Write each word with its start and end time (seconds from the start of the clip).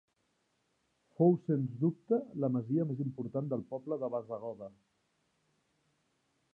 Fou 1.19 1.35
sens 1.49 1.75
dubte 1.83 2.19
la 2.45 2.51
masia 2.55 2.87
més 2.93 3.05
important 3.05 3.53
del 3.53 3.67
poble 3.75 4.01
de 4.05 4.13
Bassegoda. 4.15 4.75